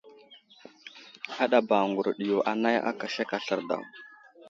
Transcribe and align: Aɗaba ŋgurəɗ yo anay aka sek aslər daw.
Aɗaba 1.41 1.77
ŋgurəɗ 1.89 2.19
yo 2.29 2.37
anay 2.51 2.77
aka 2.89 3.05
sek 3.15 3.29
aslər 3.37 3.61
daw. 3.69 3.83